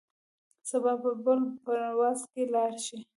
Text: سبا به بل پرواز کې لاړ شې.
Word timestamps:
سبا 0.69 0.93
به 1.01 1.11
بل 1.25 1.41
پرواز 1.63 2.19
کې 2.31 2.43
لاړ 2.53 2.73
شې. 2.85 2.97